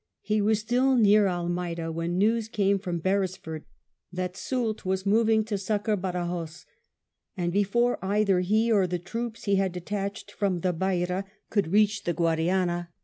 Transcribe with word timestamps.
He 0.23 0.41
was 0.41 0.57
still 0.57 0.95
near 0.95 1.27
Almeida 1.27 1.91
when 1.91 2.17
news 2.17 2.47
came 2.49 2.79
from 2.79 2.97
Beresford 2.97 3.65
that 4.11 4.35
Soult 4.35 4.83
was 4.83 5.05
moving 5.05 5.43
to 5.45 5.59
succour 5.59 5.95
Badajos, 5.95 6.65
and 7.37 7.53
before 7.53 8.03
either 8.03 8.39
he 8.39 8.71
or 8.71 8.87
the 8.87 8.97
troops 8.97 9.43
he 9.43 9.57
had 9.57 9.71
detached 9.71 10.31
from 10.31 10.61
the 10.61 10.73
Beira 10.73 11.25
could 11.51 11.67
reach 11.71 12.05
the 12.05 12.13
Guadiana, 12.13 12.49
152 12.49 12.73
WELLINGTON 12.73 12.85
chap. 12.87 12.93